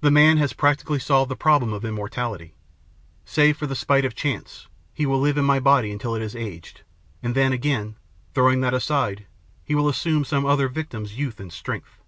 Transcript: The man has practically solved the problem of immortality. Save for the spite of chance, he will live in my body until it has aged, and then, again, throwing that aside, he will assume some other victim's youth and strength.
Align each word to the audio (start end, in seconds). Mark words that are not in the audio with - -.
The 0.00 0.10
man 0.10 0.38
has 0.38 0.54
practically 0.54 0.98
solved 0.98 1.30
the 1.30 1.36
problem 1.36 1.72
of 1.72 1.84
immortality. 1.84 2.56
Save 3.24 3.56
for 3.56 3.68
the 3.68 3.76
spite 3.76 4.04
of 4.04 4.12
chance, 4.12 4.66
he 4.92 5.06
will 5.06 5.20
live 5.20 5.38
in 5.38 5.44
my 5.44 5.60
body 5.60 5.92
until 5.92 6.16
it 6.16 6.20
has 6.20 6.34
aged, 6.34 6.80
and 7.22 7.36
then, 7.36 7.52
again, 7.52 7.94
throwing 8.34 8.60
that 8.62 8.74
aside, 8.74 9.24
he 9.64 9.76
will 9.76 9.88
assume 9.88 10.24
some 10.24 10.44
other 10.44 10.66
victim's 10.68 11.16
youth 11.16 11.38
and 11.38 11.52
strength. 11.52 12.00